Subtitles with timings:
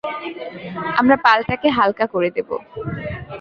[0.97, 2.55] আমরা পালটাকে হালকা করে দেবো।